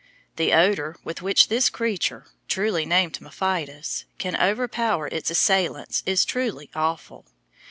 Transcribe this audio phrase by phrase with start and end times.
[0.35, 6.71] The odor with which this creature, truly named Mephitis, can overpower its assailants is truly
[6.73, 7.23] AWFUL.